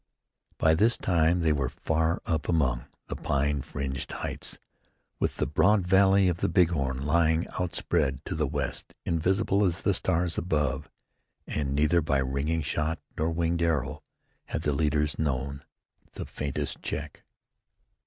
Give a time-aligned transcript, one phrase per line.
[0.57, 4.57] By this time they were far up among the pine fringed heights,
[5.19, 9.81] with the broad valley of the Big Horn lying outspread to the west, invisible as
[9.81, 10.89] the stars above,
[11.45, 14.01] and neither by ringing shot nor winged arrow
[14.45, 15.63] had the leaders known
[16.13, 17.21] the faintest check.